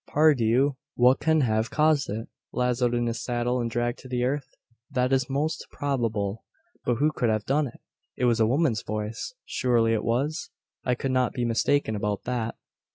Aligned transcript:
Pardieu! 0.07 0.77
what 0.95 1.19
can 1.19 1.41
have 1.41 1.69
caused 1.69 2.09
it? 2.09 2.27
Lazoed 2.51 2.95
in 2.95 3.05
his 3.05 3.21
saddle 3.23 3.61
and 3.61 3.69
dragged 3.69 3.99
to 3.99 4.07
the 4.07 4.23
earth? 4.23 4.55
That 4.89 5.13
is 5.13 5.29
most 5.29 5.67
probable. 5.69 6.43
But 6.83 6.95
who 6.95 7.11
could 7.11 7.29
have 7.29 7.45
done 7.45 7.67
it? 7.67 7.81
It 8.15 8.25
was 8.25 8.39
a 8.39 8.47
woman's 8.47 8.81
voice. 8.81 9.35
Surely 9.45 9.93
it 9.93 10.03
was? 10.03 10.49
I 10.83 10.95
could 10.95 11.11
not 11.11 11.33
be 11.33 11.45
mistaken 11.45 11.95
about 11.95 12.23
that. 12.23 12.55